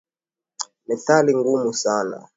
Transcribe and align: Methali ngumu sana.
Methali 0.87 1.31
ngumu 1.37 1.73
sana. 1.83 2.19